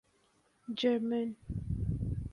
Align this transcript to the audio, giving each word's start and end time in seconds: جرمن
جرمن 0.77 1.35